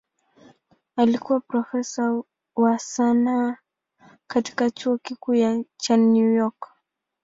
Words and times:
Alikuwa 0.95 1.39
profesa 1.39 2.23
wa 2.55 2.79
sanaa 2.79 3.57
katika 4.27 4.69
Chuo 4.71 4.97
Kikuu 4.97 5.65
cha 5.77 5.97
New 5.97 6.33
York. 6.33 6.69